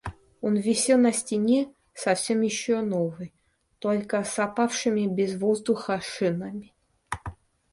[0.41, 3.31] Он висел на стене, совсем еще новый,
[3.77, 6.73] только с опавшими без воздуха шинами.